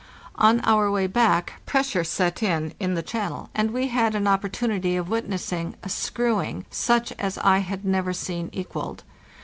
On 0.37 0.61
our 0.61 0.89
way 0.89 1.05
back 1.05 1.61
pressure 1.67 2.03
set 2.03 2.41
in 2.41 2.73
in 2.79 2.95
the 2.95 3.03
channel, 3.03 3.51
and 3.53 3.69
we 3.69 3.89
had 3.89 4.15
an 4.15 4.25
opportunity 4.25 4.95
of 4.95 5.09
witnessing 5.09 5.75
a" 5.83 5.89
screw 6.01 6.41
ing' 6.41 6.65
such 6.71 7.11
as 7.19 7.37
I 7.37 7.59
had 7.59 7.85
never 7.85 8.11
seen 8.11 8.49
equalled. 8.51 9.03